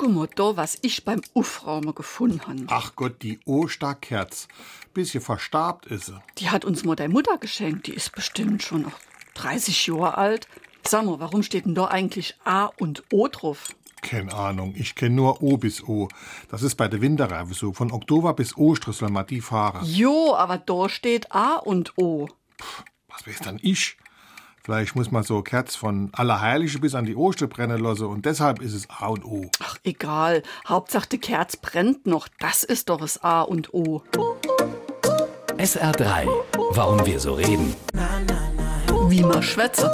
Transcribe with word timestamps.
Gucke 0.00 0.12
mal 0.12 0.28
da, 0.34 0.56
was 0.56 0.78
ich 0.80 1.04
beim 1.04 1.20
Aufräumen 1.34 1.94
gefunden 1.94 2.40
habe. 2.46 2.64
Ach 2.68 2.96
Gott, 2.96 3.22
die 3.22 3.38
Osterkerz. 3.44 4.48
Bisschen 4.94 5.20
verstarbt 5.20 5.84
ist 5.84 6.06
sie. 6.06 6.18
Die 6.38 6.48
hat 6.48 6.64
uns 6.64 6.84
mal 6.84 6.96
der 6.96 7.10
Mutter 7.10 7.36
geschenkt. 7.36 7.86
Die 7.86 7.92
ist 7.92 8.12
bestimmt 8.12 8.62
schon 8.62 8.80
noch 8.80 8.98
30 9.34 9.88
Jahre 9.88 10.16
alt. 10.16 10.48
Sag 10.86 11.04
mal, 11.04 11.20
warum 11.20 11.42
steht 11.42 11.66
denn 11.66 11.74
da 11.74 11.88
eigentlich 11.88 12.34
A 12.44 12.64
und 12.78 13.04
O 13.12 13.28
drauf? 13.28 13.74
Keine 14.00 14.32
Ahnung, 14.32 14.72
ich 14.74 14.94
kenne 14.94 15.16
nur 15.16 15.42
O 15.42 15.58
bis 15.58 15.82
O. 15.82 16.08
Das 16.48 16.62
ist 16.62 16.76
bei 16.76 16.88
der 16.88 17.02
Winterreife 17.02 17.52
so. 17.52 17.74
Von 17.74 17.92
Oktober 17.92 18.32
bis 18.32 18.56
Ostern 18.56 18.94
soll 18.94 19.10
man 19.10 19.26
die 19.26 19.42
fahren. 19.42 19.84
Jo, 19.84 20.34
aber 20.34 20.56
da 20.56 20.88
steht 20.88 21.30
A 21.32 21.56
und 21.56 21.92
O. 21.98 22.26
Was 23.08 23.26
weiß 23.26 23.40
dann 23.40 23.58
ich? 23.60 23.98
Vielleicht 24.70 24.94
muss 24.94 25.10
man 25.10 25.24
so 25.24 25.42
Kerz 25.42 25.74
von 25.74 26.10
Allerheilige 26.12 26.78
bis 26.78 26.94
an 26.94 27.04
die 27.04 27.16
Oster 27.16 27.48
brennen 27.48 27.80
lassen 27.80 28.06
und 28.06 28.24
deshalb 28.24 28.62
ist 28.62 28.72
es 28.72 28.88
A 28.88 29.08
und 29.08 29.24
O. 29.24 29.50
Ach, 29.58 29.76
egal. 29.82 30.44
Hauptsache, 30.64 31.08
die 31.08 31.18
Kerz 31.18 31.56
brennt 31.56 32.06
noch. 32.06 32.28
Das 32.38 32.62
ist 32.62 32.88
doch 32.88 33.00
das 33.00 33.20
A 33.24 33.42
und 33.42 33.74
O. 33.74 34.04
SR3. 35.56 36.28
Warum 36.70 37.04
wir 37.04 37.18
so 37.18 37.34
reden. 37.34 37.74
Wie 39.08 39.22
man 39.22 39.42
schwätze. 39.42 39.90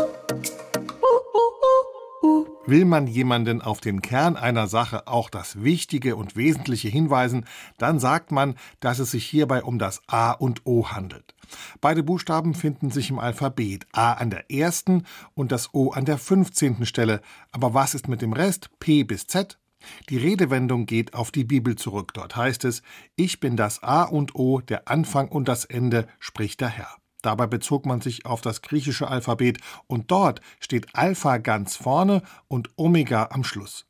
Will 2.68 2.84
man 2.84 3.06
jemanden 3.06 3.62
auf 3.62 3.80
den 3.80 4.02
Kern 4.02 4.36
einer 4.36 4.66
Sache 4.66 5.06
auch 5.06 5.30
das 5.30 5.62
Wichtige 5.62 6.16
und 6.16 6.34
Wesentliche 6.34 6.88
hinweisen, 6.88 7.44
dann 7.78 8.00
sagt 8.00 8.32
man, 8.32 8.56
dass 8.80 8.98
es 8.98 9.12
sich 9.12 9.24
hierbei 9.24 9.62
um 9.62 9.78
das 9.78 10.02
A 10.08 10.32
und 10.32 10.62
O 10.64 10.88
handelt. 10.88 11.36
Beide 11.80 12.02
Buchstaben 12.02 12.54
finden 12.54 12.90
sich 12.90 13.10
im 13.10 13.20
Alphabet, 13.20 13.86
A 13.92 14.14
an 14.14 14.30
der 14.30 14.50
ersten 14.50 15.04
und 15.34 15.52
das 15.52 15.74
O 15.74 15.92
an 15.92 16.06
der 16.06 16.18
15. 16.18 16.86
Stelle. 16.86 17.20
Aber 17.52 17.72
was 17.72 17.94
ist 17.94 18.08
mit 18.08 18.20
dem 18.20 18.32
Rest, 18.32 18.70
P 18.80 19.04
bis 19.04 19.28
Z? 19.28 19.60
Die 20.08 20.18
Redewendung 20.18 20.86
geht 20.86 21.14
auf 21.14 21.30
die 21.30 21.44
Bibel 21.44 21.76
zurück. 21.76 22.14
Dort 22.14 22.34
heißt 22.34 22.64
es, 22.64 22.82
ich 23.14 23.38
bin 23.38 23.56
das 23.56 23.84
A 23.84 24.02
und 24.02 24.34
O, 24.34 24.60
der 24.60 24.88
Anfang 24.88 25.28
und 25.28 25.46
das 25.46 25.64
Ende, 25.64 26.08
spricht 26.18 26.60
der 26.60 26.70
Herr. 26.70 26.96
Dabei 27.26 27.48
bezog 27.48 27.86
man 27.86 28.00
sich 28.00 28.24
auf 28.24 28.40
das 28.40 28.62
griechische 28.62 29.08
Alphabet 29.08 29.58
und 29.88 30.12
dort 30.12 30.40
steht 30.60 30.94
Alpha 30.94 31.38
ganz 31.38 31.74
vorne 31.74 32.22
und 32.46 32.70
Omega 32.76 33.30
am 33.32 33.42
Schluss. 33.42 33.84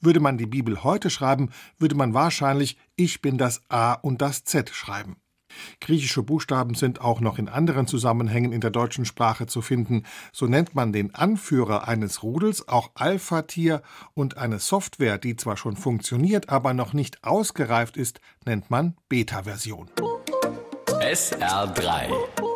Würde 0.00 0.18
man 0.18 0.38
die 0.38 0.46
Bibel 0.46 0.82
heute 0.82 1.08
schreiben, 1.08 1.50
würde 1.78 1.94
man 1.94 2.14
wahrscheinlich 2.14 2.78
Ich 2.96 3.22
bin 3.22 3.38
das 3.38 3.62
A 3.68 3.92
und 3.92 4.20
das 4.20 4.42
Z 4.42 4.70
schreiben. 4.70 5.18
Griechische 5.80 6.24
Buchstaben 6.24 6.74
sind 6.74 7.00
auch 7.00 7.20
noch 7.20 7.38
in 7.38 7.48
anderen 7.48 7.86
Zusammenhängen 7.86 8.50
in 8.50 8.60
der 8.60 8.70
deutschen 8.70 9.04
Sprache 9.04 9.46
zu 9.46 9.62
finden. 9.62 10.02
So 10.32 10.46
nennt 10.46 10.74
man 10.74 10.92
den 10.92 11.14
Anführer 11.14 11.86
eines 11.86 12.24
Rudels 12.24 12.66
auch 12.66 12.90
Alpha-Tier 12.94 13.82
und 14.14 14.36
eine 14.36 14.58
Software, 14.58 15.18
die 15.18 15.36
zwar 15.36 15.56
schon 15.56 15.76
funktioniert, 15.76 16.48
aber 16.48 16.74
noch 16.74 16.92
nicht 16.92 17.22
ausgereift 17.22 17.96
ist, 17.96 18.20
nennt 18.46 18.68
man 18.68 18.96
Beta-Version. 19.08 19.88
SR3. 21.00 22.49